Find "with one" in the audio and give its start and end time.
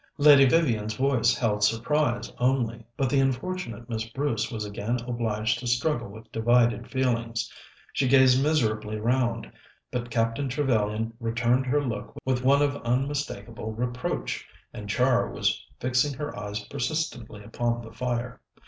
12.25-12.63